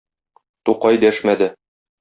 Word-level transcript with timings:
Тукай 0.69 0.99
дәшмәде. 1.05 1.53